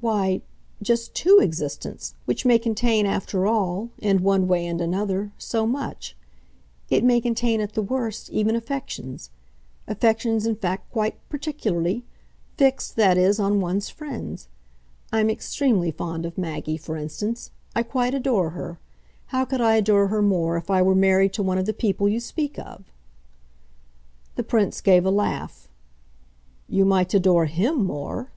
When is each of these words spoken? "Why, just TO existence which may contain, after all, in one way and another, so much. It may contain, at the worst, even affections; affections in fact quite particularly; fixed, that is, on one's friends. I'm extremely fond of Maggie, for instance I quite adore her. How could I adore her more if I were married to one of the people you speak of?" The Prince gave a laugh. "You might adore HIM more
"Why, 0.00 0.42
just 0.82 1.14
TO 1.14 1.38
existence 1.38 2.16
which 2.24 2.44
may 2.44 2.58
contain, 2.58 3.06
after 3.06 3.46
all, 3.46 3.90
in 4.00 4.20
one 4.20 4.48
way 4.48 4.66
and 4.66 4.80
another, 4.80 5.30
so 5.38 5.64
much. 5.64 6.16
It 6.88 7.04
may 7.04 7.20
contain, 7.20 7.60
at 7.60 7.74
the 7.74 7.80
worst, 7.80 8.30
even 8.30 8.56
affections; 8.56 9.30
affections 9.86 10.44
in 10.44 10.56
fact 10.56 10.90
quite 10.90 11.14
particularly; 11.28 12.04
fixed, 12.56 12.96
that 12.96 13.16
is, 13.16 13.38
on 13.38 13.60
one's 13.60 13.88
friends. 13.88 14.48
I'm 15.12 15.30
extremely 15.30 15.92
fond 15.92 16.26
of 16.26 16.36
Maggie, 16.36 16.76
for 16.76 16.96
instance 16.96 17.52
I 17.72 17.84
quite 17.84 18.12
adore 18.12 18.50
her. 18.50 18.80
How 19.26 19.44
could 19.44 19.60
I 19.60 19.76
adore 19.76 20.08
her 20.08 20.20
more 20.20 20.56
if 20.56 20.68
I 20.68 20.82
were 20.82 20.96
married 20.96 21.32
to 21.34 21.44
one 21.44 21.58
of 21.58 21.66
the 21.66 21.72
people 21.72 22.08
you 22.08 22.18
speak 22.18 22.58
of?" 22.58 22.86
The 24.34 24.42
Prince 24.42 24.80
gave 24.80 25.06
a 25.06 25.12
laugh. 25.12 25.68
"You 26.68 26.84
might 26.84 27.14
adore 27.14 27.46
HIM 27.46 27.84
more 27.84 28.32